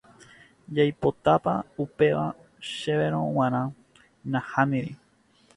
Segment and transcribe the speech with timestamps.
[0.75, 1.53] Jaipotápa
[1.83, 2.25] upéva
[2.75, 3.61] chéverõ g̃uarã
[4.31, 4.91] nahániri.